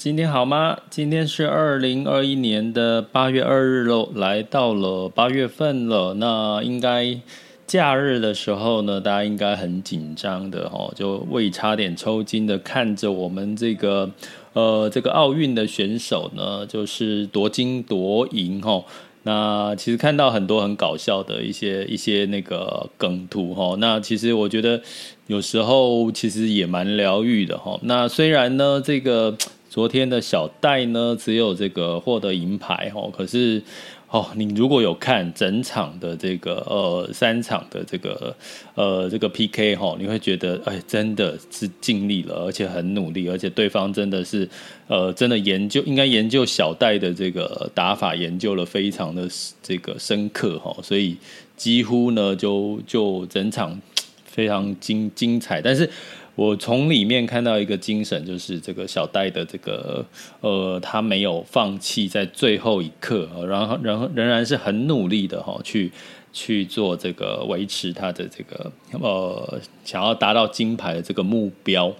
[0.00, 0.78] 今天好吗？
[0.88, 6.14] 今天是二零二一年的八月二日喽，来到了八月份了。
[6.14, 7.20] 那应该
[7.66, 14.10] 假日的时候呢，大家应该很紧张的哦，就胃差点抽筋的看着我们这个
[14.54, 18.82] 呃这个奥运的选手呢，就是夺金夺银哦。
[19.24, 24.80] 那其实看到很多很搞笑的一些一些那个梗图哈，那其实我觉得
[25.26, 27.78] 有时候其实也蛮疗愈的哈。
[27.82, 29.36] 那虽然呢，这个
[29.70, 33.62] 昨天的小戴呢只有这个获得银牌哦，可是。
[34.12, 38.34] 哦，你如果有看整场的这个呃三场的这个
[38.74, 44.48] 呃这个 PK 哈，你会觉得哎，真的是尽力了，而且很努力，而且对方真的是
[44.88, 49.28] 呃真的研究应该研究小戴的这个打法，研究了非常的
[49.62, 51.16] 这个深刻哈，所以
[51.56, 53.80] 几乎呢就就整场
[54.24, 55.88] 非常精精彩，但是。
[56.34, 60.04] 我从里面看到一个精神，就是这个小戴的这个
[60.40, 65.92] 呃，他没有放弃在最后一刻，然后然后仍然是很努力的哈，去
[66.32, 71.92] 去做这个维持他的这个呃，想要达到金牌的这个目标。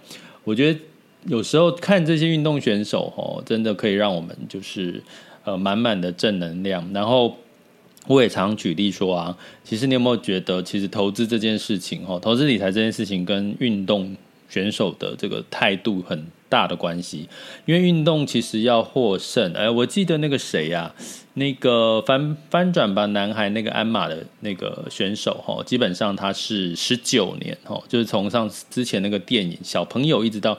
[0.44, 0.80] 我觉得
[1.26, 5.02] 有时候看这些运动选手哈，真的可以让我们就是
[5.44, 6.88] 呃满满的正能量。
[6.94, 7.36] 然后
[8.10, 14.16] 我也常举例说啊，其实你有没有觉得，其实投资这件事情哈，投资理财这件事情跟运动
[14.48, 17.28] 选手的这个态度很大的关系，
[17.66, 19.52] 因为运动其实要获胜。
[19.52, 20.94] 哎，我记得那个谁呀、啊，
[21.34, 30.58] 那个翻翻转吧男孩那个鞍马的那个选手哈，基本上他是十九年哈，就是从上之前那个电影小朋友一直到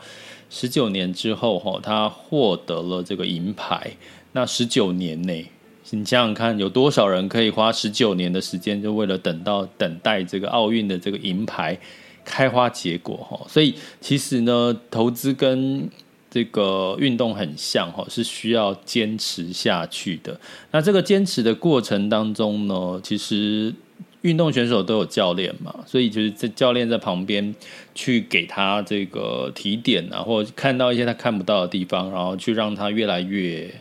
[0.49, 3.91] 十九年之后哈，他获得了这个银牌。
[4.31, 5.45] 那十九年内，
[5.91, 11.77] 你想想看，有多少人可以花十九年的时间，就为了等到等待这个奥运的这个银牌？
[12.23, 15.89] 开花结果哈，所以其实呢，投资跟
[16.29, 20.39] 这个运动很像哈，是需要坚持下去的。
[20.69, 23.73] 那这个坚持的过程当中呢，其实
[24.21, 27.55] 运动选手都有教练嘛，所以就是在教练在旁边
[27.95, 33.73] 去给他这个提点啊，或者看到一些他看不到的地方，然后去让他越来越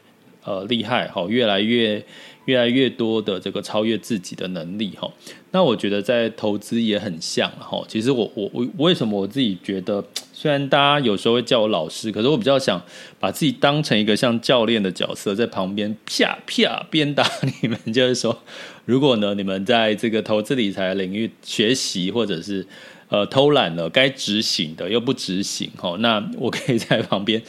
[0.44, 2.04] 呃厉害哈，越来越。
[2.46, 5.08] 越来越多的这个超越自己的能力哈，
[5.52, 7.80] 那我觉得在投资也很像哈。
[7.86, 10.02] 其实我我我为什么我自己觉得，
[10.32, 12.82] 虽然大家有时候会叫我老师，可是我比较想
[13.20, 17.24] 把自己当成一个像教练的角色，在旁边啪啪鞭打
[17.62, 18.36] 你们，就是说，
[18.84, 22.66] 如果呢你们在这个投资理财领域学习或者是
[23.10, 27.40] 呃偷懒了，该执行的又不执行哈，那我可以在旁边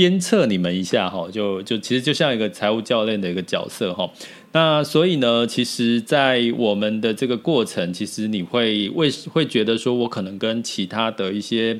[0.00, 4.10] 鞭策你们一下哈，就就其实就像一个财务教练的一个角色哈。
[4.52, 11.78] 那所以呢，其实，在我们的这个过程，其实你会为会觉得说，我可能跟其他的一些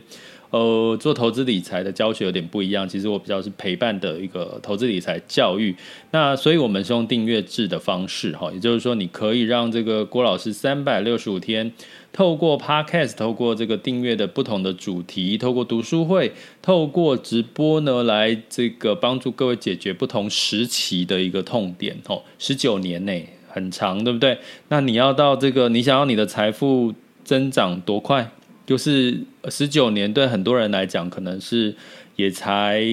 [0.51, 2.87] 呃做投资理财的教学有点不一样。
[2.87, 5.75] 其实我比较是陪伴的一个投资理财教育。
[6.11, 11.73] 那所以我们是用订阅制的方式，哈，也就是说，你可以让这个郭老师三百六十五天。
[12.13, 21.97] 透过 Podcast，透过这个订阅的不同的主题，透过读书会，透过直播呢，来这个帮助各位解决不同时期的一个痛点。
[22.09, 23.13] 哦，十九年呢
[23.49, 24.39] 很长，对不对？
[24.69, 28.31] 那你要到这个，你想要你的财富增长多快？
[28.67, 31.75] 就是十九年，对很多人来讲，可能是。
[32.21, 32.85] 也才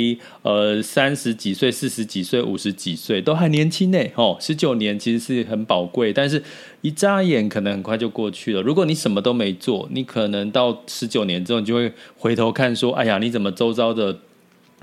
[0.42, 4.00] 呃三十几岁、四十几岁、五十几岁，都还年轻呢。
[4.16, 6.42] 哦，十九年其实是很宝贵，但是
[6.82, 8.62] 一眨眼可能很快就过去了。
[8.62, 14.18] 如果你什么都没做，你可能到十九年之后，你就会回头看说：“哎呀，你怎么周遭的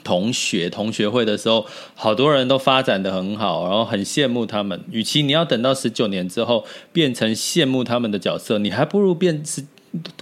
[0.02, 1.64] 同学同学会的时候，
[1.94, 4.78] 好多人都发展的很好，然后很羡慕他们。
[4.90, 9.66] 与其你要等到十九年之后变成羡慕他们的角色，你还不如变成。”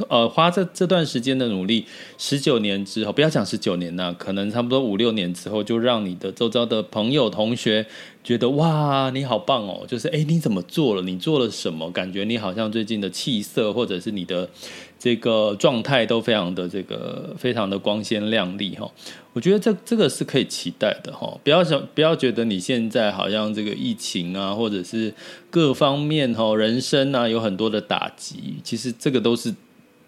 [0.08, 1.86] 呃，花这这段时间的努力，
[2.18, 7.86] 十九年之后，不要讲十九年呐，可能差不多五六年之后，就让你的周遭的朋友、同学
[8.24, 9.84] 觉得哇，你好棒哦！
[9.86, 11.02] 就是哎，你怎么做了？
[11.02, 11.90] 你做了什么？
[11.90, 14.48] 感觉你好像最近的气色，或者是你的
[14.96, 18.88] 这个状态都非常的这个非常的光鲜亮丽哈。
[19.32, 21.36] 我觉得这这个是可以期待的哈。
[21.42, 25.12] 不要想不要觉得你现在好像这个疫情啊，或者是
[25.50, 29.52] 各方面哈，人生啊有很多的打击，其实这个都是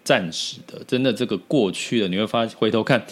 [0.05, 0.81] 暂时的。
[0.87, 3.05] 真的，这个过去了，你会发回头看。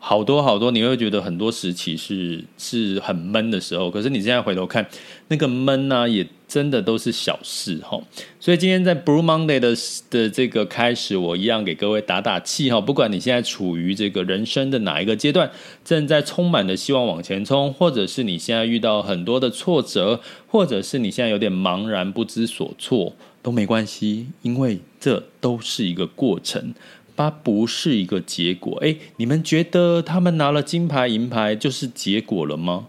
[0.00, 4.86] 好多好多，你会觉得很多时期是是很闷的时候，可是你现在回头看，
[5.26, 8.00] 那个闷呢、也真的都是小事哈。
[8.38, 9.76] 所以今天在 Blue Monday 的
[10.08, 12.80] 的这个开始，我一样给各位打打气哈。
[12.80, 15.50] 不管你现在处于这个人生的哪一个阶段，
[15.84, 23.12] 正在充满的希望往前冲，或者是你现在遇到很多的挫折，或者是你现在有点茫然不知所措，
[23.42, 26.72] 都没关系，因为这都是一个过程。
[27.18, 32.86] 它不是一个结果，诶，你们觉得他们拿了金牌银牌就是结果了吗？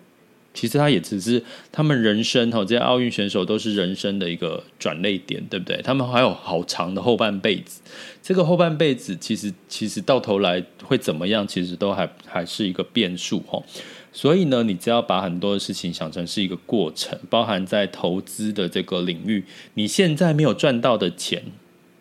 [0.54, 5.82] 其实他也只是他们人生哈，这些奥运选手都是人生的一个转捩点，对不对？
[5.82, 7.82] 他们还有好长的后半辈子，
[8.22, 13.60] 这个后半辈子其实其实到头来会怎么样，其实都还还是一个变数哈。
[14.14, 19.44] 所以呢，你只要把很多的事情想成是一个过程，包含在投资的这个领域，
[19.74, 21.42] 你现在没有赚到的钱。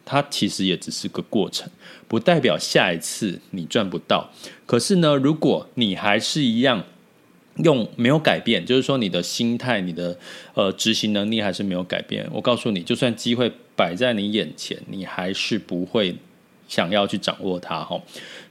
[0.08, 1.69] 它其实也只是个过程，
[2.08, 4.31] 不代表下一次你赚不到。
[4.64, 6.82] 可是呢，如果你还是一样
[7.56, 10.19] 用没有改变，就是说你的心态、你的
[10.55, 16.16] 呃执行能力还是没有改变，我告诉你，就算机会摆在你眼前，你还是不会。
[16.69, 18.00] 想要去掌握它哈，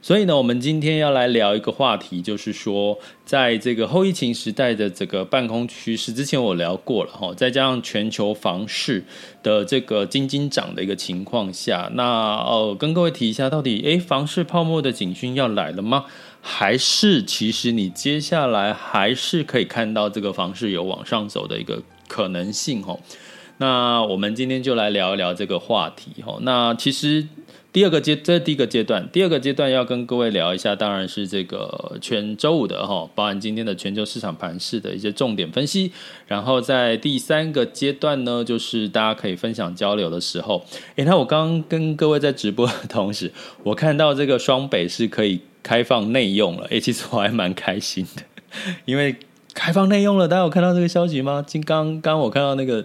[0.02, 9.04] 所以呢，我们今天要来聊一个话题，就是说，在这个后疫情时代的这个半空趋势之前，我聊过了哈，再加上全球房市
[9.42, 12.04] 的这个金金涨的一个情况下，那
[12.44, 16.04] 呃，跟各位提一下，到底诶，房市泡沫的警讯要来了吗？
[16.40, 22.98] 还是其实你接下来还是可以看到这个房市有往上走的一个可能性哈？
[23.58, 26.38] 那我们今天就来聊一聊这个话题哈。
[26.40, 27.26] 那其实。
[27.70, 29.06] 第二个阶，这是第一个阶段。
[29.12, 35.92] 第二个阶段要跟各位聊一下，当然是这个全周五的哈，包含今天的全球市场盘势的一些重点分析。
[36.26, 40.64] 然后在第三个阶段呢，就是大家可以分享交流的时候。
[40.96, 43.30] 诶，那我刚刚跟各位在直播的同时，
[43.62, 46.66] 我看到这个双北是可以开放内用了。
[46.68, 48.22] 诶，其实我还蛮开心的，
[48.86, 49.14] 因为
[49.52, 50.26] 开放内用了。
[50.26, 51.44] 大家有看到这个消息吗？
[51.46, 52.84] 今刚刚我看到那个。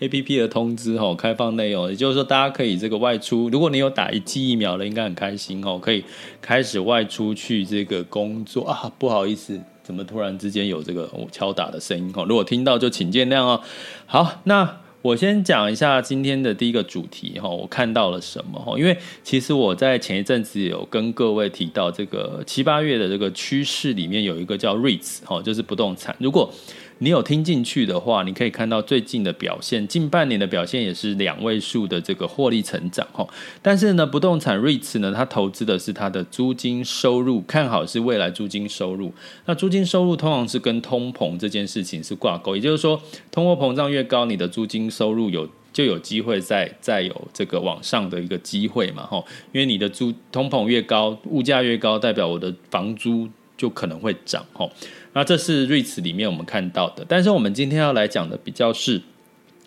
[0.00, 3.48] A P P 的通知吼，开放内容，也就是说，大家可以这个外出。
[3.50, 6.04] 如果你有打一剂疫苗了，应该很开心哦，可以
[6.42, 8.90] 开始外出去这个工作啊。
[8.98, 12.24] 不好意思，怎么突然之间有这个敲打的声音哦？
[12.28, 13.60] 如果听到就请见谅哦。
[14.04, 18.76] 好，那我先讲一下今天的第一个主题哈，我看到了什么哈？
[18.76, 26.16] 因为其实我在前一阵子有跟各位提到，这个七八月的这个趋势里面有一个叫 REITs 哈，就是不动产。
[26.18, 26.52] 如果
[26.98, 33.26] 你有听进去的话，你可以看到最近的表现，近半年的表现也是两位数的这个获利成长哈。
[33.60, 39.12] 但是呢，不动产 REITs 呢，它投资的是它的租金收入，看好是未来租金收入。
[39.46, 43.00] 那租金收入通常是跟通膨这件事情是挂钩，也就是说，
[43.30, 49.22] 通货膨胀越高，你的租金收入有就有机会再再有这个往上的一个机会嘛哈。
[49.52, 54.68] 因为你的租通膨越高，物价越高，代表我的房租就可能会涨哈。
[55.12, 59.00] 那这是 REITs 里面我们看到的，但是我们今天要来讲的比较是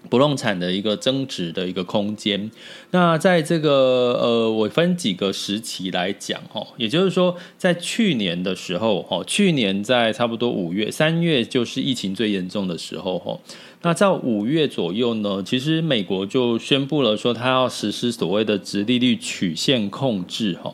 [0.09, 2.49] 不动产的一个增值的一个空间。
[2.91, 13.37] 那在这个呃，我分几个时期来讲哈，也就是说，在去年的时候哈，去年在差不多五月、三月就是疫情最严重的时候哈。
[13.83, 20.73] 那在五月左右呢，其实美国就宣布了说，它要实施所谓的殖利率曲线控制哈。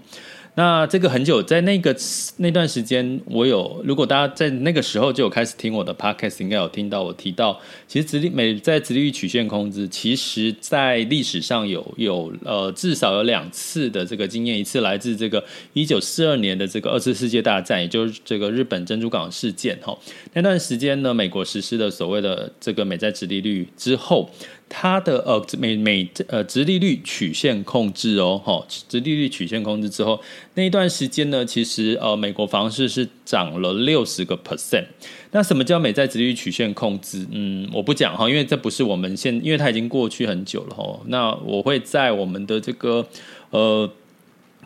[0.56, 1.96] 那这个很久，在那个
[2.38, 15.44] 那段时间，我有如果大家在那个时候就有开始听我的 podcast，应该有听到我提到，其实殖利美在殖利率曲线控制，其实在历史上有有呃至少有两次的这个经验，一次来自这个
[15.74, 19.98] 一九四二年的这个二次世界大战，也就是这个日本珍珠港事件哈，
[20.34, 24.30] 那段时间呢，美国实施了所谓的这个美债殖利率之后。
[24.76, 30.20] 它的呃美美呃直利率曲线控制哦，哈，直利率曲线控制之后，
[30.56, 34.86] 那一段时间呢，其实呃美国房市是涨了六十个 percent。
[35.30, 37.24] 那什么叫美债直利率曲线控制？
[37.30, 41.00] 嗯，我不讲哈，因为这不是我们现，因为它已经过去很久了哈。
[41.06, 43.08] 那我会在我们的这个
[43.52, 43.88] 呃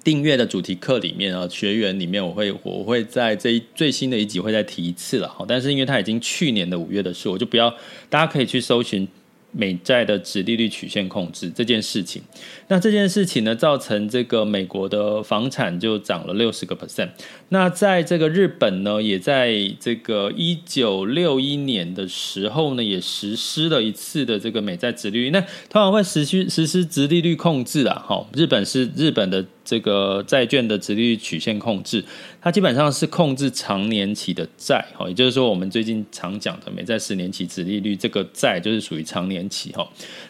[0.05, 5.43] 订阅的主题课里面啊，学员里面我会我会在这一最新的一集会再提一次了哈。
[5.45, 7.69] 但是因为它已经去年的五月的事，我就不要，
[8.09, 9.05] 大家可以去搜寻。
[9.51, 12.21] 美债的殖利率曲线控制这件事情，
[12.67, 17.09] 那这件事情呢，造成这个美国的房产就涨了六十个 percent。
[17.49, 25.29] 那在这个日本呢，也在这个一九六一年的时候呢，也实施了一次的这个美债殖利率。
[25.31, 29.45] 那通常会实施实施殖利率控制啊，哈，日本是日本的。
[29.67, 32.01] 这个债券的殖利率曲线控制，
[32.41, 39.85] 它基本上是控制长年期的债，哈，也就是说，我们最近常讲的美债十年期殖利率，这个债就是属于长年期，哈。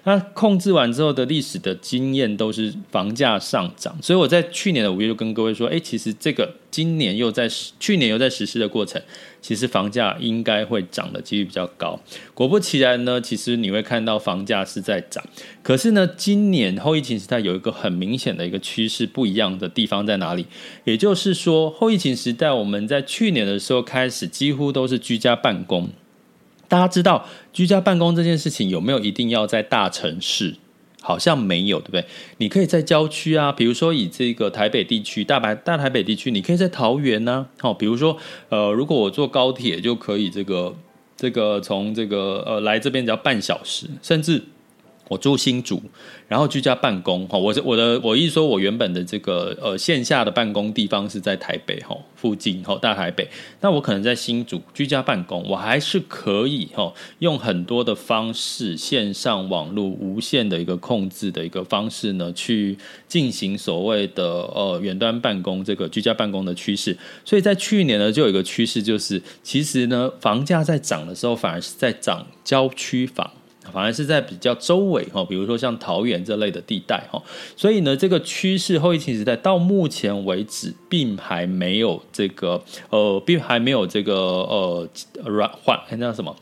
[0.06, 6.52] 那控制完之后的历史的经验都是房价上涨，所以我在去年的五月就跟各位说，哎，其实这个。
[6.70, 9.02] 今年又在去年又在实施的过程，
[9.48, 11.98] 其实房价应该会涨的几率比较高。
[12.34, 15.24] 果不其然呢，其实你会看到房价是在涨。
[15.64, 20.46] 可是呢，今年后疫情时代有一个很明显的一个趋势不一样的地方在哪里？
[20.84, 25.88] 也就是说，后疫情时代我们在去年的时候开始几乎都是居家办公。
[26.68, 30.56] 大家知道居家办公这件事情有没有一定要在大城市？
[31.08, 32.04] 好像没有，对不对？
[32.40, 37.64] 你可以在郊区啊，比如说以这个台北地区、大白大台北地区，你可以在桃园呢、啊。
[37.64, 38.18] 好，比如说
[38.50, 40.76] 呃，如果我坐高铁就可以这个
[41.16, 44.44] 这个从这个呃来这边只要半小时，甚至
[45.08, 45.82] 我住新竹。
[46.28, 53.26] 然后居家办公哈，我我的我一说，我原本的这个呃线下的办公地方是在台北哈附近哈大台北，
[53.62, 66.98] 那我可能在新竹居家办公，我还是可以哈用很多的方式，线上网络无线的一个控制的一个方式呢，去进行所谓的呃远端办公这个居家办公的趋势。
[67.24, 73.32] 所以在去年呢，就有一个趋势，就是其实呢房价在涨的时候，反而是在涨郊区房。
[73.72, 77.22] 反而是在比较周围哈，比如说像桃园这类的地带哈，
[77.56, 84.88] 所以呢，这个趋势后疫情时代到目前为止，并还没有这个呃，并还没有这个呃
[85.26, 86.36] 软缓，那叫什么？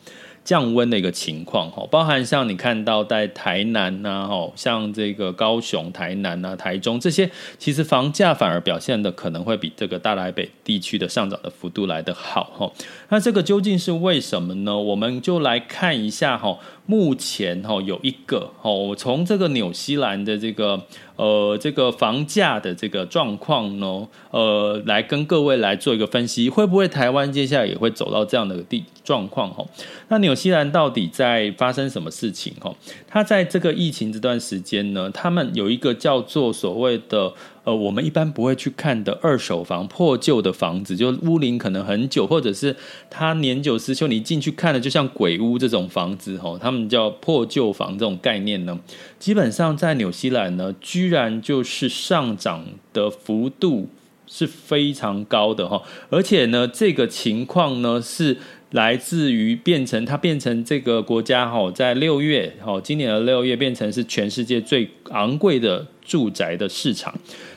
[0.43, 7.27] 降温的一个情况哈，包含像你看到在台南呐哈，像这个高雄、台南啊、台中这些，
[7.57, 12.71] 其实房价反而表现的可能会比这个大台北地区的上涨的幅度来得好哈。
[13.09, 14.77] 那这个究竟是为什么呢？
[14.77, 20.81] 我们就来看一下哈，目前哈有一个哦，从这个纽西兰的这个。
[21.17, 29.49] 呃，这个房价的这个状况呢，呃，来跟各位来做一个分析，会不会台湾接下来也会走到这样的地状况？
[29.53, 29.65] 哈，
[30.09, 32.53] 那纽西兰到底在发生什么事情？
[32.59, 32.75] 哈，
[33.07, 37.31] 它在这个疫情这段时间呢，他们有一个叫做所谓的。
[37.65, 42.73] 呃，我们一般不会去看的二手房、破旧的房子，就屋龄可能很久，或者是
[43.09, 48.79] 它年久失修，你进去看的就像鬼屋这种房子，吼，他们叫破旧房这种概念呢，
[49.19, 53.89] 基本上在纽西兰呢，居然就是上涨的幅度
[54.27, 58.37] 是非常高的哈，而且呢，这个情况呢是。
[58.71, 67.13] 来自于变成它变成这个国家哈，在六月哈，今年的六月变成是全世界最昂贵的住宅的市场，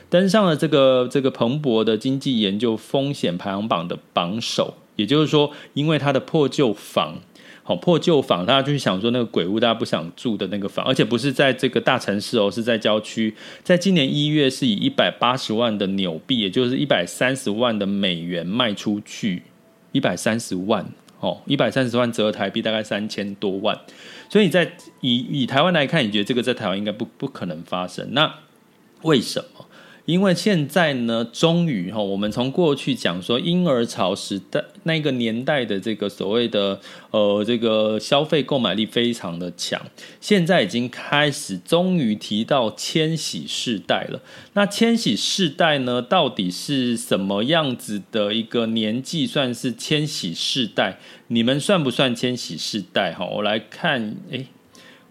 [0.09, 4.75] 登上了这个这个彭博的经济研究风险排行榜的榜首。
[4.95, 7.19] 也就是说，因为它的破旧房，
[7.63, 13.33] 好破旧房，大家就是想说那个鬼屋，大家不想住的那个房，而且不是在这个大城市哦，是在郊区。
[13.63, 19.43] 在今年一月是以一百八十万的纽币，也就是一百三十万的美元卖出去，
[19.93, 20.85] 一百三十万。
[21.21, 23.77] 哦，一百三十万折合台币大概三千多万，
[24.29, 28.13] 所以在以以台湾来看，你觉得这个在台湾应该不不可能发生？
[28.13, 28.33] 那
[29.01, 29.58] 为什么？
[30.05, 36.79] 因为现在呢，终于哈，我们从过去讲说婴儿潮时代那个年代的这个所谓的
[37.11, 39.79] 呃这个消费购买力非常的强，
[40.19, 44.19] 现在已经开始终于提到千禧世代了。
[44.53, 50.97] 那千禧世代呢，到底是什么样子的一个年纪算是千禧世代？
[51.27, 53.13] 你们算不算千禧世代？
[53.13, 54.47] 哈，我来看，诶，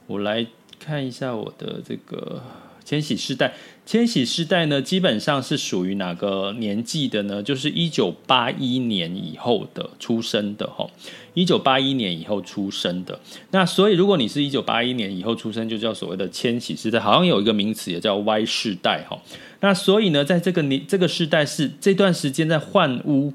[0.08, 0.44] 我来
[0.80, 2.42] 看一下我的这个。
[2.84, 3.52] 千禧世代，
[3.88, 7.42] 千禧世代呢，基本上是属于哪个年纪的呢？
[7.42, 10.86] 就是一九八一年以后的出生的哈，
[11.32, 13.18] 一九八一年以后出生的。
[13.50, 19.18] 那所以，如果你是一九八一年以后出生，就叫所谓的千禧世代，好像有一个名词也叫 Y 世代哈。
[19.60, 23.32] 那所以呢，在这个年这个世代是这段时间在换屋。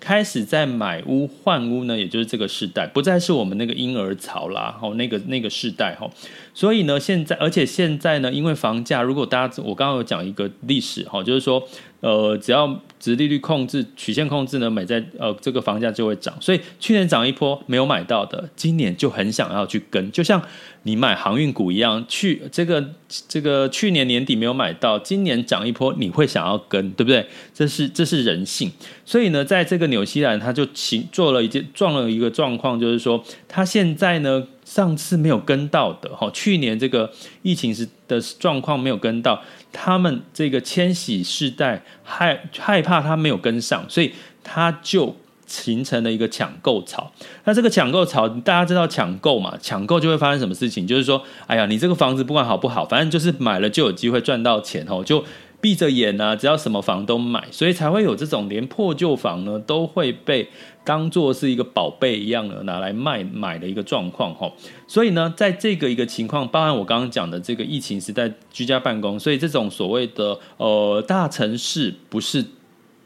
[0.00, 6.10] 开始在买屋换屋呢，也就是这个时代，不再是我们那个婴儿潮啦，吼，那个那个时代，吼，
[6.54, 11.66] 所以呢，现在而且现在呢，因为房价，如果大家我刚刚有讲一个历史，哈，就是说，
[12.00, 20.42] 呃，只要殖利率控制曲线控制呢，美债呃这个房价就会涨，所以去年涨一波没有买到的，今年就很想要去跟，就像。
[20.84, 22.82] 你买航运股一样，去这个
[23.28, 27.26] 这个去年年底没有买到，今年涨一波，你会想要跟，对不对？
[27.52, 28.70] 这是这是人性。
[29.04, 30.64] 所以呢，在这个纽西兰，他就
[31.12, 37.10] 做了一件撞了一个状况，就是说，他现在呢，上次没有跟到的哈，去年这个
[37.40, 44.12] 疫情时的状况没有跟到，他们这个千禧世代害害怕他没有跟上，所以
[44.44, 47.10] 他就形成了一个抢购潮。
[47.44, 49.56] 那这个抢购潮，大家知道抢购嘛？
[49.58, 50.86] 抢购就会发生什么事情？
[50.86, 55.24] 就是说，哎呀，你这个房子不管好不好，反正就是买了就有机会赚到钱哦，就。
[55.60, 60.48] 闭着眼啊，只要什么房都买，所以才会有这种连破旧房呢都会被
[60.84, 64.52] 当做是一个宝贝一样的拿来卖买的一个状况哈。
[64.86, 72.44] 所以呢，在这个一个情况，包含我刚刚讲的这个疫情时代居家办公，所以这种所谓的呃大城市不是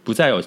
[0.05, 0.43] 不再有。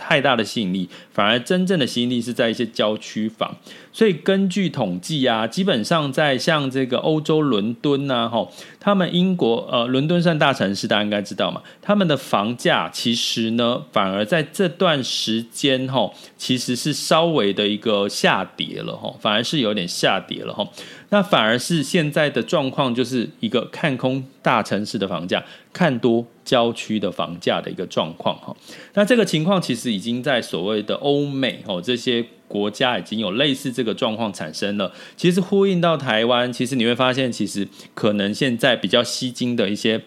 [0.00, 3.54] 太大的吸引力，反而真正的吸引力是在一些郊区房。
[3.92, 11.60] 所以根据统计啊，基本上在像这个欧洲伦敦呐，哈，他们英国呃，伦敦算大城市，大家应该知道嘛。
[11.82, 20.66] 他们的房价其实呢，反而在这段时间哈，其实是稍微的一个下跌了哈，反而是有点下跌了哈。
[21.10, 28.56] 那反而是现在的状况，就是一个看空大城市的房价，看多郊区的房价的一个状况哈。
[28.94, 34.92] 那这个情况其实已经在所谓的欧美哦这些国家已经有类似这个状况产生了。
[35.16, 40.00] 其实呼应到台湾，其实你会发现，其实可能现在比较吸睛的一些。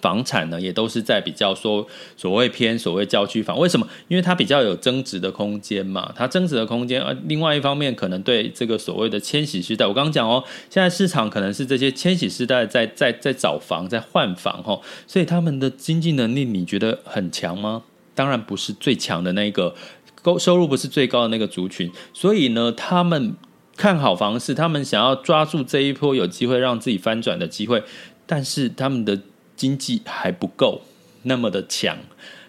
[0.00, 1.86] 房产呢，也都是在比较说
[2.16, 3.86] 所谓偏所谓郊区房，为什么？
[4.06, 7.02] 因为它比较有增值的空间嘛，它增值的空间。
[7.02, 17.82] 呃，另外一方面，可能对这个所谓的千禧世代，我刚刚讲哦，现在市场可能是这些千禧世代在在在找房，在换房哦，所以他们的经济能力你觉得很强吗？
[18.14, 19.74] 当然不是最强的那个，
[20.22, 23.34] 高收入不是最高的那个族群，所以呢，他们
[23.76, 27.82] 看好房市，他们想要抓住这一波有机会让自己翻转的机会，
[28.26, 29.18] 但是他们的。
[29.58, 30.80] 经济还不够
[31.24, 31.98] 那么的强，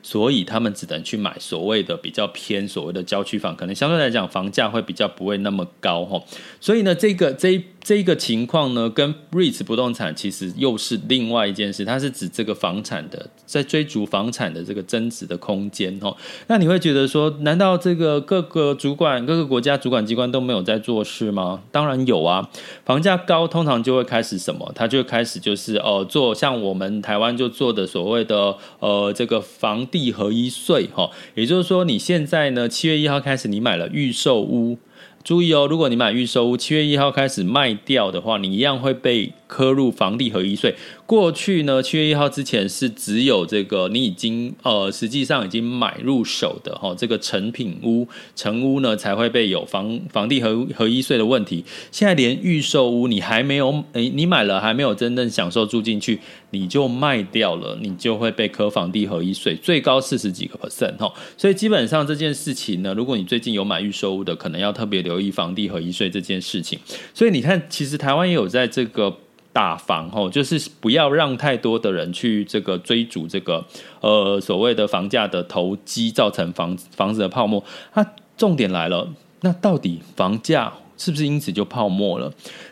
[0.01, 6.23] 所以他们只能去买所谓的比较偏所谓的郊区房，可能相对来讲房价会比较不会那么高哈。
[6.61, 7.65] 所以呢，这个这一。
[7.81, 16.15] 这一个情况呢，跟 REITs 不动产其实又是另外一件事，它是指这个房产的在追逐房产的这个增值的空间哦。
[16.48, 21.62] 那你会觉得说，难道这个各个主管、各个国家主管机关都没有在做事吗？
[21.71, 22.50] 当然有啊，
[22.86, 24.71] 房价高，通常就会开始什么？
[24.75, 34.77] 它就会开始就是哦，做像我们台湾就做的所谓的呃这个房地合一税哈，也就是说你现在呢，七月一号开始你买了预售屋。
[35.24, 40.74] 注意哦，如果你买预售屋，七月一号开始卖掉的话，你一样会被课入房地合一税。
[41.07, 51.66] 过去呢，七月一号之前是只有这个你已经呃实际上已经买入手的哈，这个成品屋、成屋呢才会被有房房地合合一税的问题。
[51.92, 56.20] 现在连预售屋你还没有诶，你买了还没有真正享受住进去，
[56.51, 61.12] 你就卖掉了，你就会被科房地合一税，最高四十几个 percent 哈。
[61.35, 66.77] 所以基本上这件事情呢，如果你最近有买预售屋的，可能要特别留意房地合一税这件事情。
[67.16, 69.18] 所以你看，其实台湾也有在这个。
[69.51, 73.66] 大房吼，就是不要让太多的人去这个追逐这个
[74.01, 77.64] 呃所谓的房价的投机，造成房房子的泡沫。
[77.94, 78.05] 那
[78.38, 79.07] 重点来了，
[79.42, 82.31] 那到底房价是不是因此就泡沫了？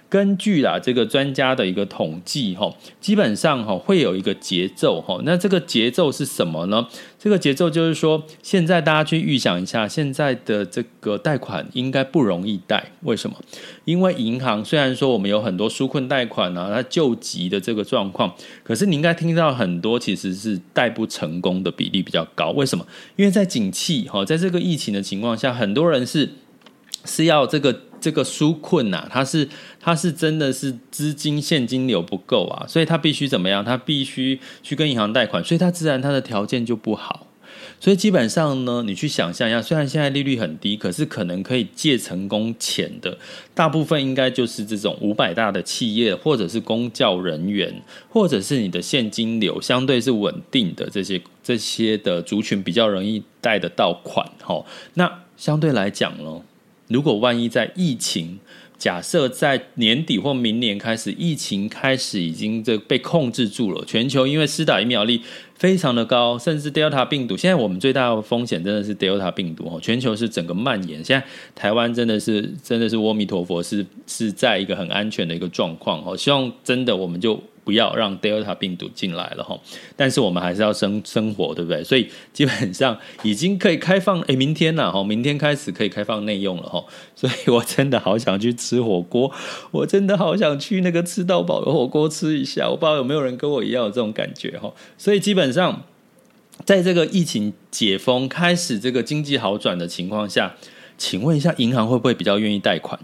[0.09, 5.19] 根据啦这个专家的一个统计哈，基本上哈会有一个节奏哈。
[5.25, 6.87] 那这个节奏是什么呢？
[7.19, 12.91] 这个节奏就是说，现在大家去预想一下，现在的这个贷款应该不容易贷。
[13.01, 13.35] 为什么？
[13.83, 22.51] 因为银行虽然说我们有很多纾困贷款啊，它救急的这个状况，可是你应该听到很多其实是贷不成功的比例比较高。
[22.51, 22.85] 为什么？
[23.17, 26.29] 因为在景气哈，在这个疫情的情况下，很多人是
[27.03, 27.81] 是要这个。
[27.99, 29.47] 这个纾困呐、它是
[29.79, 33.63] 它是真的是资金现金流不够啊，所以他必须怎么样？
[33.63, 37.27] 他必须去跟银行贷款，所以他自然他的条件就不好。
[37.79, 43.15] 所以基本上呢，你去想象一下，虽然现在利率很低，可是可能可以借成功钱的
[43.53, 54.27] 大部分应该就是这种五百大的企业，或者是公教人员，或者是你的现金流相对是稳定的这些这些的族群比较容易贷得到款。
[54.41, 56.41] 哈，那相对来讲呢？
[56.87, 58.39] 如果万一在疫情，
[58.77, 65.21] 假设在年底或明年开始，疫情开始已经这被控制住了，全球因为施打疫苗力
[65.55, 77.41] 非常的高，甚至 Delta 病毒，现在我们最大的风险真的是 Delta 病毒哦，全球是整个蔓延，现在台湾真的是真的是阿弥陀佛，是是在一个很安全的一个状况哦，希望真的我们就。
[77.67, 79.59] 不要让 Delta 病毒进来了哈，
[79.97, 81.83] 但是我们还是要生生活，对不对？
[81.83, 89.29] 所以基本上已经可以开放，诶，明天呐，哈，明天开始可以开放内用了哈，所以我真的好想去吃火锅，
[89.71, 94.73] 我真的好想去那个吃到饱的火锅吃一下，我不知道有没有人跟我一样有这种感觉哈。
[94.97, 95.83] 所以基本上，
[96.63, 100.55] 在这个疫情解封开始，这个经济好转的情况下，
[100.97, 102.97] 请问一下，银行会不会比较愿意贷款？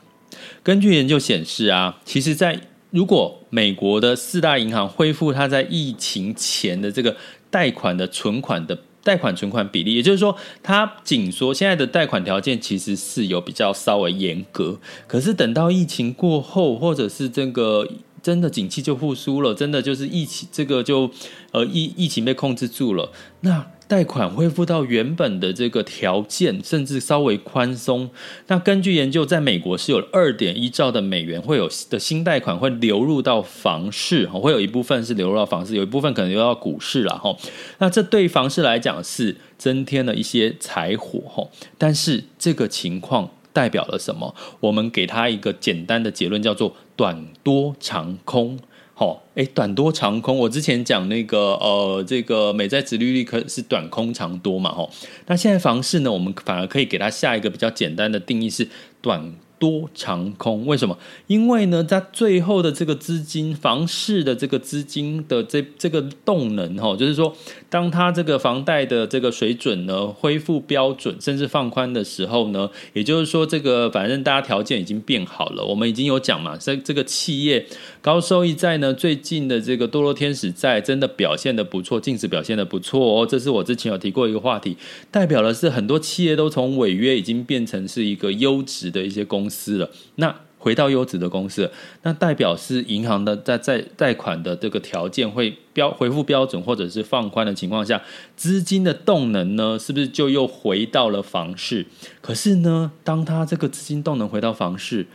[0.63, 2.59] 根据研究显示啊，其实，在
[2.93, 7.17] 如果美国的四大银行恢复它在疫情前的这个
[7.49, 17.87] 贷款的存款的贷款存款比例，也就是说，它仅说现在的贷款条件其实是有比较稍微严格，可是等到疫情过后，或者是这个。
[18.23, 21.11] 真的景气就复苏了，真的就是疫情这个就
[21.51, 28.09] 呃疫疫情被控制住了，那贷款恢复到原本的这个条件，甚至稍微宽松。
[28.47, 37.35] 那根据研究，在美国是有二点一兆的美元会有的新贷款会流入到房市，会有一部分是流入到房市，有一部分可能流到股市了哈。
[37.79, 43.29] 那这对房市来讲是增添了一些柴火哈，但是这个情况。
[43.53, 44.33] 代表了什么？
[44.59, 48.59] 我们给他一个简单的结论，叫做短多长空。
[48.95, 50.37] 好，哎，短多长空。
[50.37, 54.71] 我之前讲那个呃，这个美债殖利率可是短空长多嘛？
[54.71, 54.89] 吼，
[55.25, 58.67] 那现在房市呢，我们反而可以给它下一个比较简单的定义是
[59.01, 59.33] 短。
[59.63, 60.65] 多长空？
[60.65, 60.97] 为什么？
[61.27, 67.33] 因为呢，在最后的这个资金房市的这个资金的这这个动能哈，就是说，
[67.69, 75.63] 当它这个房贷的这个水准呢恢复标准，甚至放宽的时候呢，也就是说，这个反正大家条件已经变好了。
[75.63, 77.65] 我们已经有讲嘛，在这个企业
[78.01, 83.25] 高收益债呢，最近的这个多头天使债真的表现的不错，净值表现的不错哦。
[83.25, 84.75] 这是我之前有提过一个话题，
[85.09, 89.52] 代表的是很多企业都从违约已经变成是一个优质的一些公司。
[89.53, 91.69] 司了，那回到优质的公司，
[92.03, 98.01] 那代表是银行的在在贷款的这个条件会标恢复标准或者是放宽的情况下，
[98.37, 101.85] 资金的动能呢，是不是就又回到了房市？
[102.21, 105.05] 可是呢，当他这个资金动能回到房市，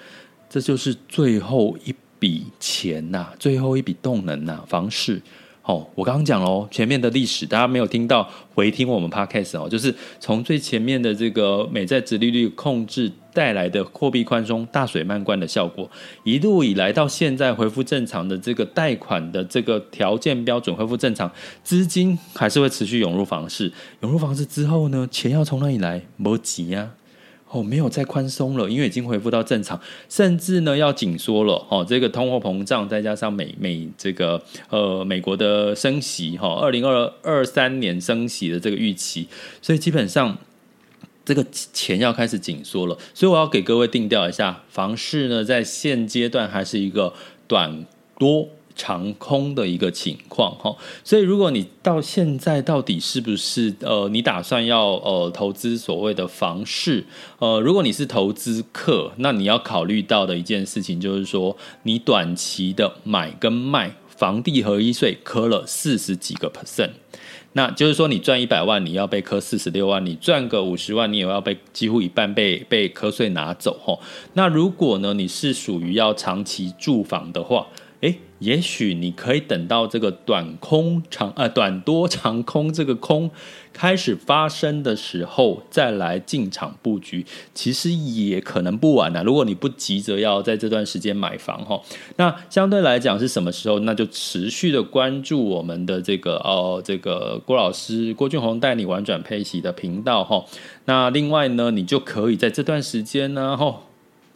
[0.50, 5.20] 这就是最后一笔钱呐、最后一笔动能呐、房市。
[5.62, 15.88] 哦，我刚刚讲哦，前面的历史大家没有听到，回听我们 podcast 哦，就是从最前面的这个美债殖利率控制带来的货币宽松大水漫灌的效果，
[16.24, 21.30] 一路以来到现在恢复正常的这个贷款的这个条件标准恢复正常，
[21.62, 26.02] 资金还是会持续涌入房市，涌入房市之后呢，钱要从哪里来？
[26.16, 26.90] 没急呀。
[27.50, 31.64] 哦，没有再宽松了，因为已经恢复到正常，甚至呢要紧缩了。
[31.70, 39.26] 哦，这个通货膨胀再加上美美这个呃美国的升息，哈，二零二二三年升息的这个预期，
[39.62, 40.36] 所以基本上
[41.28, 42.96] 这个钱要开始紧缩了。
[43.12, 47.12] 所以我要给各位定调一下，房市呢在现阶段还是一个
[47.46, 47.84] 短
[48.18, 48.48] 多。
[48.80, 57.04] 长空的一个情况哈，所以如果你到现在到底是不是呃，你打算要呃投资所谓的房市
[57.40, 66.90] 呃，如果你是投资客，那你要考虑到的一件事情就是说，你短期的买跟卖房地合一税磕了四十几个 percent，
[67.54, 74.00] 那就是说你赚一百万，你要被扣四十六万，你赚个五十万，你也要被几乎一半被被课税拿走吼。
[74.34, 77.66] 那如果呢，你是属于要长期住房的话，
[78.02, 83.30] 诶，也许你可以等到这个短空长呃短多长空这个空
[83.72, 87.24] 开始发生的时候再来进场布局，
[87.54, 91.80] 其实也可能不晚呢、如果你不急着要在这段时间买房哈，
[92.16, 93.78] 那相对来讲是什么时候？
[93.80, 100.44] 那就持续的关注我们的这个哦，这个郭老师郭俊宏带你玩转配息的频道哈。
[100.86, 103.82] 那另外呢，你就可以在这段时间呢哈。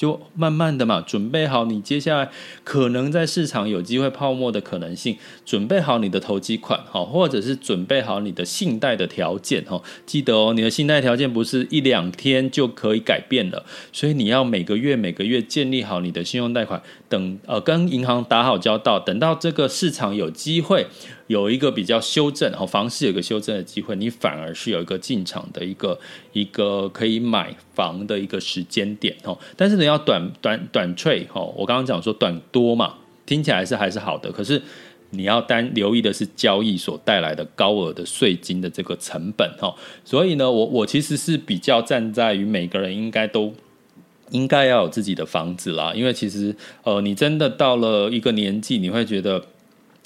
[0.03, 2.29] 就慢慢的嘛，准备好你接下来
[2.65, 9.81] 可能在市场有机会泡沫的可能性，准备好你的投机款哈，或者是准备好你的信贷的条件哈。
[10.05, 20.89] 记得哦，你的信贷条件不是一两天就可以改变了，所以你要每个月每个月建立好你的信用贷款，等呃跟银行打好交道，等到这个市场有机会。
[21.33, 25.99] 有一个比较修正，哦，房市有一个修正的机会，你反而是有一个进场的一个
[26.35, 34.61] 一个可以买房的一个时间点，哦，但是你要短短短 tray 哦，我刚刚讲说短多嘛，听起来是还是好的，可是
[35.09, 43.55] 你要单留意的是交易所带来的高额的税金的这个成本，哦，所以呢，我我其实是比较站在于每个人应该都
[44.33, 49.43] 应该要有自己的房子啦，因为其实呃，你真的到了一个年纪，你会觉得。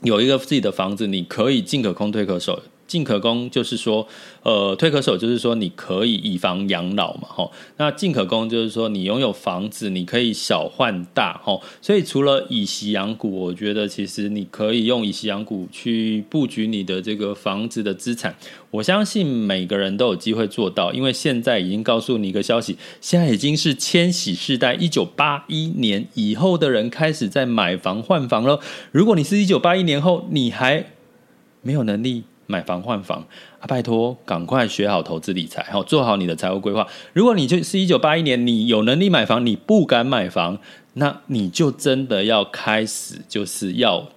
[0.02, 2.62] 有一个自己的房子，你可以进可攻退可守。
[2.86, 4.06] 进可攻就是说，
[4.42, 7.52] 呃，退可守就是说，你可以以房养老嘛，吼。
[7.76, 11.62] 那进可攻就是说，你拥有房子，你可以小换大，吼。
[11.82, 18.34] 所以除了以息养股，我觉得其实你可以用以息养股去布局你的这个房子的资产。
[18.70, 28.60] 我相信每个人都有机会做到，因为现在已经告诉你一个消息，现在已经是千禧世代，一九八一年以后的人开始在买房换房了。
[28.92, 30.84] 如果你是一九八一年后，你还
[31.62, 32.24] 没有能力。
[32.46, 33.26] 买房换房
[33.60, 36.86] 啊，拜托，赶快学好投资理财，好做好你的财务规划。
[37.12, 40.58] 如果你就是一九八一年，你有能力买房，你不敢买房，
[40.94, 44.08] 那你就真的要开始就是要。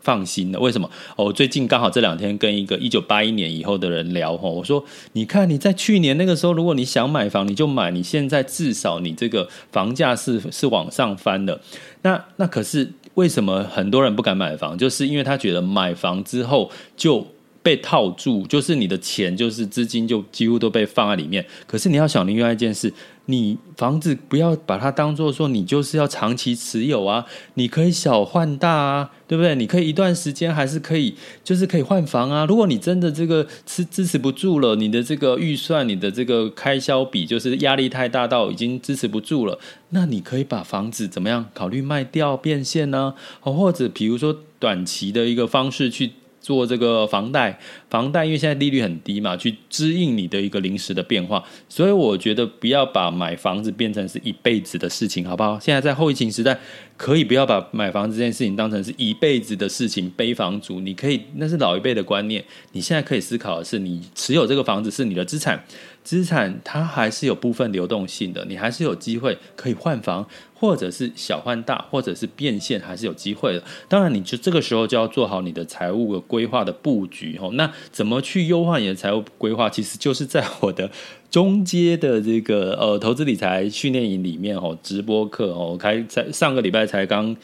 [0.00, 0.90] 放心了，为什么？
[1.16, 4.84] 我最近刚好这两天跟一个一九八一年以后的人聊，我说，
[5.14, 11.58] 你看你在去年那个时候，如果你想买房，你就买，你现在至少你这个房价是是往上翻的。
[12.02, 14.76] 那那可是为什么很多人不敢买房？
[14.76, 17.26] 就是因为他觉得买房之后就。
[17.64, 21.44] 被套住，就是你的钱，就是资金，就几乎都被放在里面。
[21.66, 22.92] 可是你要想另外一件事，
[23.24, 27.24] 你房子不要把它当做说你就是要长期持有啊，
[27.54, 29.54] 你可以小换大啊，对不对？
[29.54, 32.44] 你可以一段时间还是可以，就是可以换房啊。
[32.44, 41.46] 如果你真的这个支支持不住了，你的这个预算，你的这个开销比就是压力太大到已经支持不住了，那你可以把房子怎么样？
[41.54, 43.14] 考虑卖掉变现呢？
[43.40, 46.12] 或者比如说短期的一个方式去。
[46.44, 55.58] 做这个房贷，房贷因为现在利率很低嘛，去支应你的一个临时的变化，所以我觉得不要把买房子变成是一辈子的事情，好不好？
[55.58, 56.58] 现在在后疫情时代，
[56.98, 65.64] 可以不要把买房子这件事情当成是一辈子的事情，背房主，你可以，那是老一辈的观念，你现在可以思考的是，你持有这个房子是你的资产。
[66.04, 73.62] 资产它还是有部分流动性的，你还是有机会可以换房，或者是小换大，或者是变现，还是有机会的。
[73.88, 77.50] 当然，你就这个时候就要做好你的财务的规划的布局哦。
[77.54, 79.70] 那怎么去优化你的财务规划？
[79.70, 80.90] 其实就是在我的
[81.30, 87.34] 中阶的这个呃投资理财训练营里面哦，直播课哦，开在上个礼拜才刚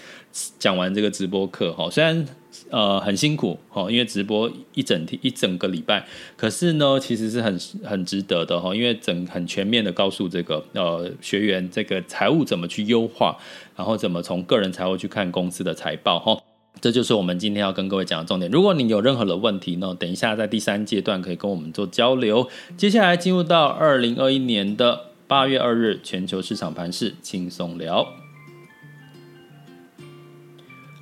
[0.59, 2.27] 讲完这个直播课哈，虽然。
[2.69, 6.05] 呃，很辛苦哦，因为直播一整天一整个礼拜，
[6.37, 13.37] 可是呢，其实是很很值得的哈，因为整很全面的告诉这个呃学员这个财务怎么去优化，
[13.77, 16.37] 然后怎么从个人财务去看公司的财报哈，
[16.81, 18.51] 这就是我们今天要跟各位讲的重点。
[18.51, 22.49] 如果你有任何的问题呢，等一下在第三阶段可以跟我们做交流。
[22.77, 28.20] 接下来进入到二零二一年的八月二日全球市场盘势轻松聊。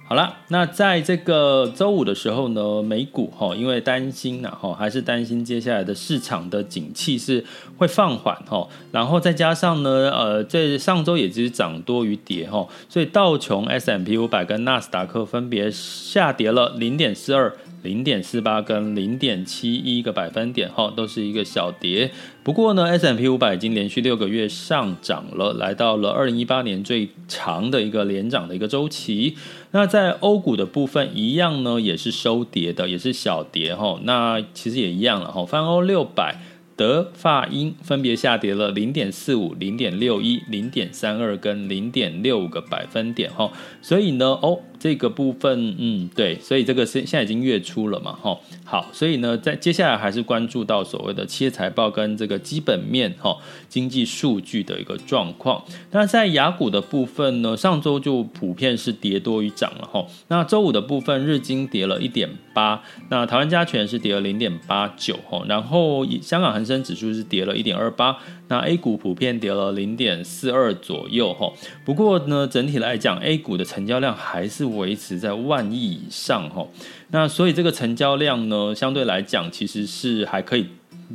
[0.09, 7.44] 好了，那在这个周五的时候呢，美股哈，因为担心呐哈，还是担心接下来的市场的景气是
[7.77, 17.55] 会放缓哈，然后再加上呢，呃，这上周也只是涨多于跌哈，所以道琼 S M P 五百跟纳斯达克分别下跌了零点四二。
[17.83, 22.11] 零点四八跟零点七一个百分点，哈，都是一个小跌。
[22.43, 29.37] 不过呢，S M P 五百已经连续六个月上涨了，来到了二零一八年最长的一个连涨的一个周期。
[29.71, 34.01] 那在欧股的部分一样呢，也是收跌的，也是小跌，哈。
[34.03, 35.45] 那其实也一样了，哈。
[35.45, 36.37] 泛欧六百。
[36.77, 43.51] 德法英分别下跌了零点四五、零点六一、零点三二跟零点六五个百分点哈，
[43.83, 53.37] 所以呢，哦，这个部分，嗯，对，所以这个是现在已经月初了嘛，哈，好，所以呢，在接下来还是关注到所谓的企业财报跟这个基本面哈
[53.69, 55.64] 经济数据的一个状况。
[55.91, 60.07] 那在雅股的部分呢，上周就普遍是跌多于涨了哈。
[60.29, 68.17] 那周五的部分，日经跌了一点八，那台湾加权是跌了零点八九哈，然后香港恒生指数是跌了一点二八，
[68.49, 71.53] 那 A 股普遍跌了零点四二左右哈。
[71.85, 76.67] 不过呢，整体来讲，A 股的成交量还是维持在万亿以上哈。
[77.11, 80.67] 那所以这个成交量呢，相对来讲，其实是还可以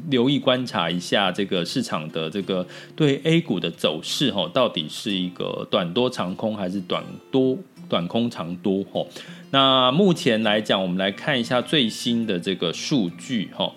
[0.10, 2.66] 留意观察一下这个市场的这个
[2.96, 7.58] 对 A 股的走势哈，到底是一个短多长空还是短多
[7.90, 9.06] 短空长多哈？
[9.52, 13.72] 那目前来讲，我们来看一下最新的这个数据哈。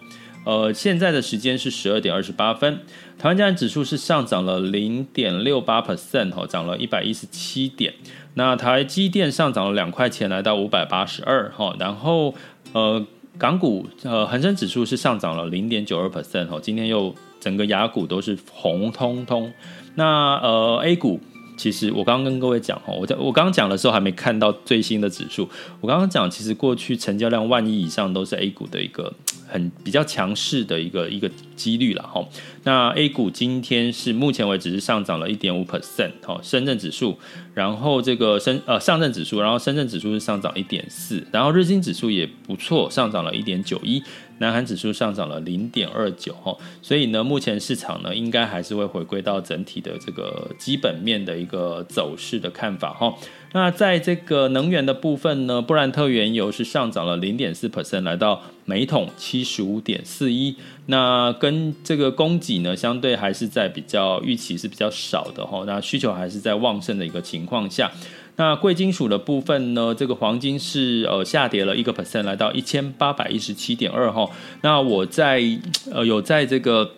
[0.47, 2.79] 呃，现在的时间是十二点二十八分，
[3.19, 7.93] 台湾加权指数是上涨了零点六八 percent，哈，涨了一百一十七点。
[8.35, 11.75] 那台积电上涨了两块钱，来到五百八十二，哈。
[11.81, 12.33] 然后，
[12.73, 13.05] 呃，
[13.37, 16.61] 港股呃恒生指数是上涨了零点九二 percent，哈。
[16.63, 19.53] 今天又整个亚股都是红彤彤。
[19.97, 21.19] 那呃 A 股，
[21.57, 25.49] 其实我刚刚跟各位讲，哈，我在我刚刚讲的时候还没看到最新的指数。
[25.81, 29.13] 我刚刚讲，其实过去成交量万亿以上都是 A 股的一个。
[29.49, 32.21] 很比较强势的一个一个几率了哈。
[32.65, 37.17] 那 A 股今天是目前为止是上涨了一点五 percent 哈，深圳指数，
[37.55, 44.03] 然后这个深呃上证指数，然后深圳指数是上涨一点四，然后日经指数也不错，上涨了一点九一，
[44.39, 46.57] 南韩指数上涨了零点二九哈。
[46.83, 53.15] 所以呢，目前市场呢应该还是会回归到整体的这个基本面的一个走势的看法哈。
[53.53, 60.55] 那在这个能源的部分呢，布兰特原油是上涨了零点四 percent，来到每桶七十五点四一。
[60.87, 65.65] 那跟这个供给呢，相对还是在比较预期是比较少的哈。
[65.67, 67.91] 那需求还是在旺盛的一个情况下。
[68.37, 74.29] 那贵金属的部分呢，这个黄金是呃下跌了一个 percent，来到一千八百一十七点二哈。
[74.63, 75.43] 那我在
[75.91, 76.91] 呃有在这个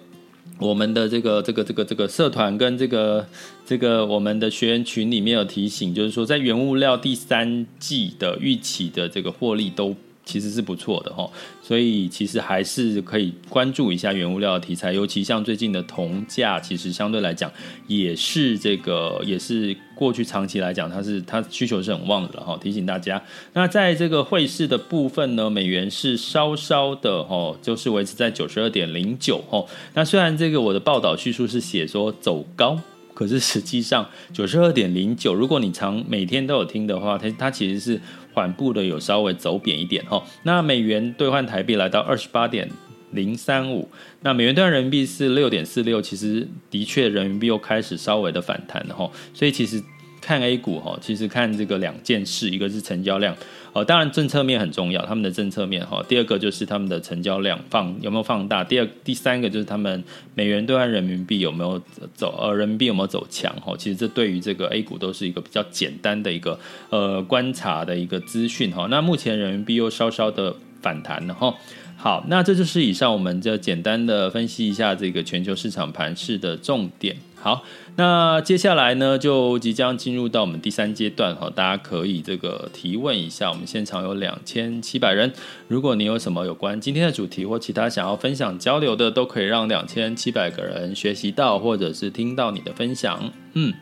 [0.59, 3.24] 我们的这个这个这个这个社团跟这个
[3.64, 9.94] 这个我们的学员群里面有提醒，就是说在原物料第三季的预期的这个获利都。
[10.29, 11.27] 其实是不错的哈，
[11.62, 17.51] 所以其实还是可以关注一下原物料的题材，尤其像最近的铜价，其实相对来讲
[17.87, 22.59] 也是这个，也是过去长期来讲，它是它需求是很旺的哈。
[22.61, 23.23] 提醒大家，
[23.55, 29.64] 那在这个汇市的部分呢，美元是稍稍的哈，就是维持在九十二点零九哈。
[29.95, 32.79] 那虽然这个我的报道叙述是写说走高，
[33.14, 37.99] 可是实际上九十二点零九，如果你常每天都有听的话，它它其实是。
[38.38, 42.70] 缓步的有稍微走扁一点哈，那美元兑换台币来到二十八点
[43.11, 43.88] 零三五，
[44.20, 49.83] 那美元兑换人民币是六点四六，其实的确人民币又开始稍微的反弹了哈，所以其实。
[50.29, 53.35] 看 A 股哈，其实看这个两件事，一个是成交量，
[53.73, 56.05] 哦，当然政策面很重要，他们的政策面哈。
[56.07, 61.81] 第二个就是他们的成交量放有没有放大，第二第三个就是他们美元兑换人民币有没有
[62.14, 63.75] 走呃人民币有没有走强哈。
[63.79, 66.61] 其实这对于这个 A 股都是一个比较简单的一个
[66.91, 68.87] 呃观察的一个资讯哈。
[68.91, 71.55] 那目前人民币又稍稍的反弹了哈。
[71.97, 77.17] 好，那这就是以上我们就简单的分析一下这个全球市场盘势的重点。
[77.40, 77.62] 好，
[77.96, 83.51] 那接下来呢，就即将进入到我们第三阶段哈，大家可以这个提问一下。
[83.51, 85.33] 我们现场有两千七百人，
[85.68, 93.33] 如果你有什么有关今天的主题或其他想要分享交流的，都可以让两千七百个人学习到或者是听到你的分享。
[93.55, 93.72] 嗯。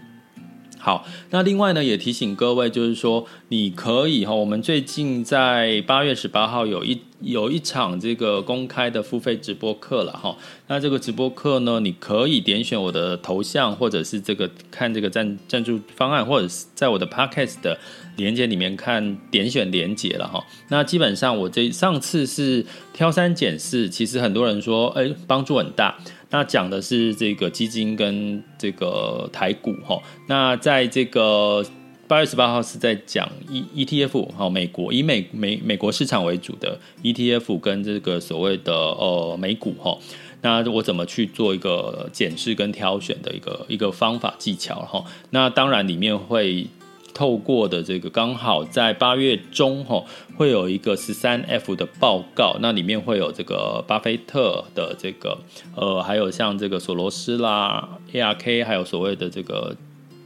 [0.79, 10.37] 好，那另外呢，也提醒各位，就是说，你可以哈，我们最近在八月十八号有一有一场这个公开的付费直播课了哈。
[10.69, 17.79] 那这个直播课呢，你可以点选我的头像，或者是这个看这个赞赞助方案，或者是在我的 Podcast 的
[18.17, 20.45] 连接里面看点选连接了哈。
[20.69, 25.97] 那基本上我这上次是挑三拣四，其实很多人说，哎，帮助很大。
[26.29, 31.65] 那讲的是这个基金跟这个台股哈，那在这个
[32.09, 39.99] 八月十八号是在讲 E E T F 哈，美国以美美美国市场为主的 E T F 跟这个所谓的呃美股哈，
[40.43, 46.67] 那我怎么去做一个检视跟挑选的一个一个方法技巧哈，那当然里面会。
[47.15, 50.05] 透过的这个刚好在八月中哈，
[50.37, 55.39] 会有一个十三 F 的报告，那里面会有这个巴菲特的这个
[55.75, 59.75] 呃，还有像这个索罗斯啦、ARK，还有所谓的这个。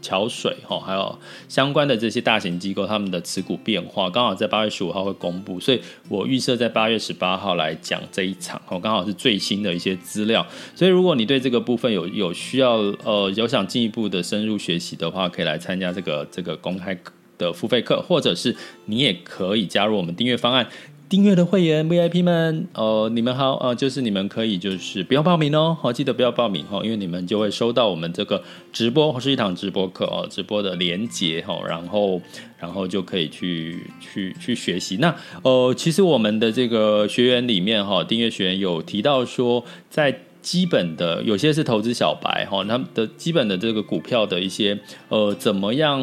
[0.00, 10.46] 桥水哈，还有相关的这些大型机构，他们的持股变化刚好在八月十五号会公布，所以我预设在八月十八号来讲这一场，哦，刚好是最新的一些资料。
[10.74, 16.98] 所以如果你对这个部分有有需要，呃，有想进一步的深入学习的话，可以来参加这个这个公开
[17.38, 18.54] 的付费课，或者是
[18.86, 20.66] 你也可以加入我们订阅方案。
[21.10, 28.40] 订阅的会员 VIP 们，呃，你们好，呃，就是你们可以就是不要报名哦，好，记得不要报名哈，因为你们就会收到我们这个
[28.72, 32.22] 直播或是一堂直播课哦，直播的连接哈，然后
[32.60, 34.98] 然后就可以去去去学习。
[34.98, 46.00] 那呃，其实我们的这个学员里面哈，订阅学员有提到说，在基本的有些是投资小白哈，他们的基本的这个股票的一些呃，怎么样？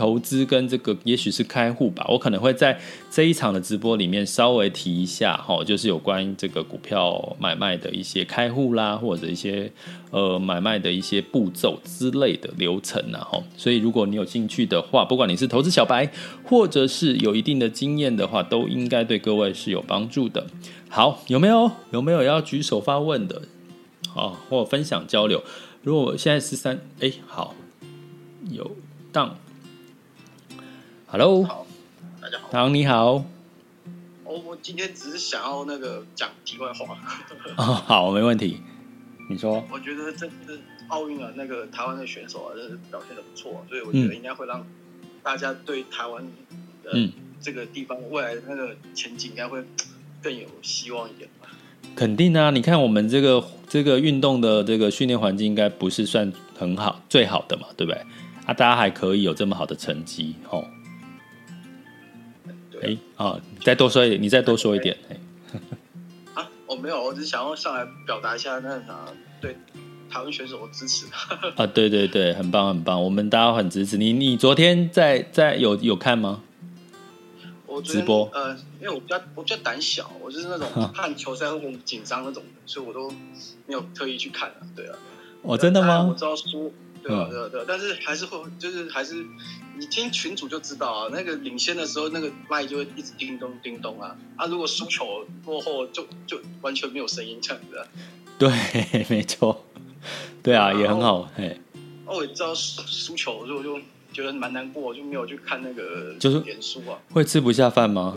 [0.00, 9.70] 投资跟这个也许是开户吧，我可能会在这一场的直播里面稍微提一下哈，就是有关这个股票买卖的一些开户啦，或者一些
[10.10, 13.42] 呃买卖的一些步骤之类的流程啊哈。
[13.58, 16.10] 所以如果你有兴趣的话，不管你是投资小白，
[16.44, 20.46] 或者是有一定的经验的话，都应该对各位是有帮助的。
[20.88, 23.42] 好，有没有有没有要举手发问的？
[24.08, 25.44] 好，或分享交流。
[25.82, 27.54] 如果现在是三，哎，好，
[28.50, 28.70] 有
[29.12, 29.36] 当。
[31.12, 31.66] Hello，好，
[32.22, 33.24] 大家好，唐你好。
[34.22, 36.96] 我，我今天只是想要那个讲题外话。
[37.56, 38.60] 哦，好，没问题。
[39.28, 39.60] 你说。
[39.72, 44.64] 我觉得这次奥运啊，那个台湾的选手啊，真是表现的不错，所以我觉得应该会让
[45.20, 46.24] 大家对台湾
[46.84, 49.64] 的这个地方未来的那个前景应该会
[50.22, 51.48] 更有希望一点吧。
[51.96, 58.00] 肯定啊，你看我们这个这个运动的这个训练环境应该不是算很好最好的嘛，对不对？
[58.46, 60.64] 啊，大家还可以有这么好的成绩，哦。
[62.82, 64.96] 哎，啊，再多说一点，你再多说一点。
[66.34, 69.06] 啊，我没有，我只是想要上来表达一下那啥，
[69.40, 69.56] 对
[70.10, 71.06] 台湾选手的支持。
[71.56, 74.12] 啊，对对对，很棒很棒，我们大家很支持你。
[74.12, 76.42] 你昨天在在有有看吗？
[77.66, 83.08] 我直播呃，因为我比较我比较胆小，我就是那种看球赛会很紧张那种，所以我都
[83.66, 84.66] 没有特意去看啊。
[84.74, 84.98] 对啊，
[85.42, 86.02] 哦，真的吗？
[86.02, 89.24] 我知道输，对啊，对啊，对啊，但是还是会，就是还是
[89.80, 91.08] 你听群主就知道啊。
[91.10, 94.14] 那个领先的时候，那个麦就会一直叮咚叮咚啊。
[94.36, 97.86] 啊，如果输球过后就，就就完全没有声音这样子啊。
[98.38, 99.64] 对，没错。
[100.42, 101.28] 对啊，也很好。
[101.34, 101.58] 嘿，
[102.04, 103.80] 哦，我也知道输输球，所以我就。
[104.12, 106.98] 觉得蛮难过，就没有去看那个就是点数啊。
[107.12, 108.16] 会吃不下饭吗？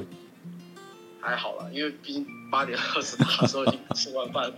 [1.21, 4.55] 还好啦，因为毕竟八点二十的时候已经吃完饭了。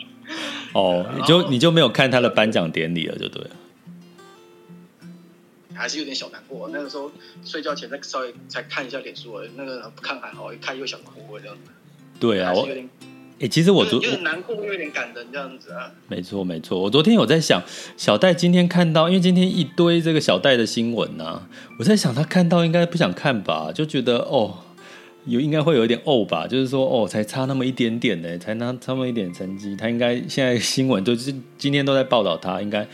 [0.72, 3.50] 哦， 你就你就没有看他的颁奖典礼了，就对了。
[5.76, 7.12] 还是有点小难过，那个时候
[7.44, 11.56] 睡觉前再稍微才看一下脸书，那个不看还好，一看又想哭这样。
[12.20, 12.68] 对啊，我。
[13.38, 15.92] 哎、欸，其实我昨有点难过，又有点感人这样子啊。
[16.08, 16.80] 没错，没错。
[16.80, 17.62] 我昨天有在想，
[17.98, 24.60] 小戴今天看到，因为今天一堆这个小戴的新闻呢、啊，我在想他看到应该不想看吧，就觉得哦，
[25.26, 32.88] 有应该会有一点哦吧，就是说哦，才差那么一点点呢，才拿差那么一点成绩，他应该现在新闻都是今天都在报道他，应该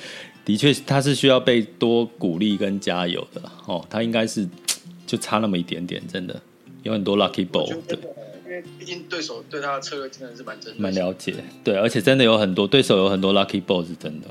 [0.46, 4.48] 的确他是需要被多鼓励跟加油的哦，他应该是
[5.06, 6.42] 就差那么一点点，真的
[6.84, 7.98] 有很多 lucky ball 对。
[8.46, 11.34] 因为毕竟对手对他的策略真的是蛮真的，蛮了解，
[11.64, 14.28] 对，而且真的有很多对手有很多 lucky balls，是真的，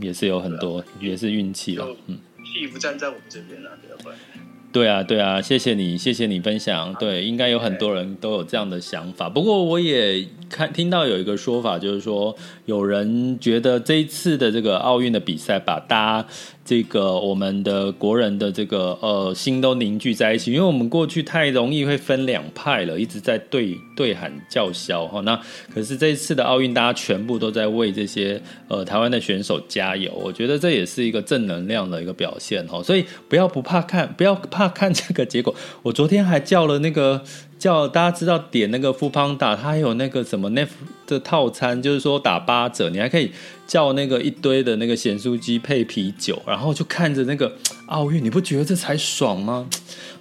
[0.00, 4.10] 也是有很多，也是运气了，嗯，气不站在我们这边了，对吧？
[4.10, 6.92] 对对啊，对啊，谢谢你，谢谢你分享。
[6.94, 9.28] 对，应该有很多人都有这样的想法。
[9.28, 16.28] 不过我也看听到有一个说法，就是说有人觉得这一次的这个奥运的比赛，把大家
[16.64, 25.20] 这个我们的国人的这个呃心都凝聚在一起，因为我们过去太容易会分两派了，一直在对对喊叫嚣哈。
[25.20, 25.40] 那
[25.72, 32.82] 可是这一次的奥运，大家全部都在为这些呃台湾的选手加油，我觉得这也是一个正能量的一个表现哈。
[32.82, 34.74] 所以不要不怕看，不要怕。
[34.74, 37.22] 看这个结果，我昨天还叫了那个
[37.64, 40.68] 叫大家知道点那个 foodpanda，它还有那个什么 Netflix
[41.06, 43.30] 的套餐，就是说打八折，你还可以
[43.66, 47.50] 叫那个一堆的那个咸酥鸡配啤酒，然后就看着那个
[47.88, 49.66] 奥运，你不觉得这才爽吗？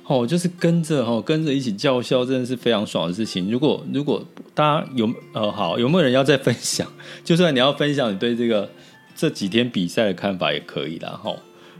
[0.05, 3.51] 哦，就是跟着哦，跟着一起叫嚣，真的是非常爽的事情。
[3.51, 6.87] 如果如果大家有呃好，有没有人要再分享？
[7.25, 8.69] 就算你要分享你对这个
[9.17, 11.19] 这几天比赛的看法也可以啦。
[11.21, 11.35] 哈。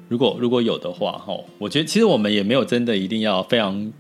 [0.10, 3.94] 如果如果有的话，吼，我觉得其实我们也没有真的一定要非常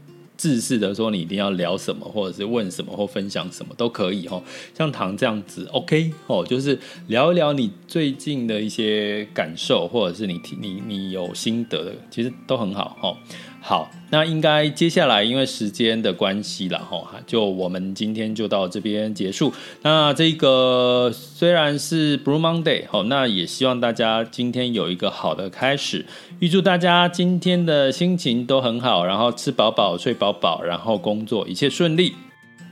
[0.43, 4.43] 自式的说，你一定要聊什么，或者是问什么，或分享什么都可以，吼。
[4.77, 6.77] 像糖这样子，OK，哦，就是
[7.07, 13.17] 聊一聊你最近的一些感受，或者是你你你有心得的，其实都很好，吼。
[13.65, 19.53] 好，那应该接下来因为时间的关系了哈，就我们今天就到这边结束。
[19.83, 26.05] 那这个虽然是 Blue Monday，好，那也希望大家今天有一个好的开始。
[26.39, 32.13] 预祝大家今天的心情都很好，然后吃饱饱、睡饱饱，然后工作一切顺利。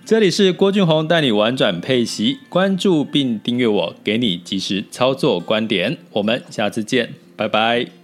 [0.03, 5.97] 这里是郭俊宏带你玩转配息，关注并订阅我，给你及时操作观点。
[6.11, 8.00] 我们下次见，拜拜。